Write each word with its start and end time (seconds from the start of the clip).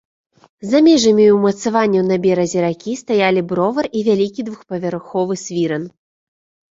За 0.69 0.79
межамі 0.85 1.25
ўмацаванняў 1.33 2.03
на 2.11 2.15
беразе 2.23 2.63
ракі 2.65 2.95
стаялі 3.01 3.43
бровар 3.51 3.85
і 3.99 4.01
вялікі 4.07 4.45
двухпавярховы 4.49 5.37
свіран. 5.45 5.83